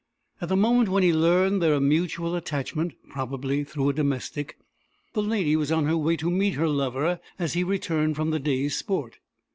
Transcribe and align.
At 0.41 0.49
the 0.49 0.55
moment 0.55 0.89
when 0.89 1.03
he 1.03 1.13
learned 1.13 1.61
their 1.61 1.79
mutual 1.79 2.33
attachment, 2.35 2.93
probably 3.09 3.63
through 3.63 3.89
a 3.89 3.93
domestic, 3.93 4.57
the 5.13 5.21
lady 5.21 5.55
was 5.55 5.71
on 5.71 5.85
her 5.85 5.95
way 5.95 6.17
to 6.17 6.31
meet 6.31 6.55
her 6.55 6.67
lover 6.69 7.19
as 7.37 7.53
he 7.53 7.63
returned 7.63 8.15
from 8.15 8.31
the 8.31 8.39
day's 8.39 8.75
sport. 8.75 9.19